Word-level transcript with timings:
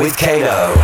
with 0.00 0.16
Kato. 0.16 0.79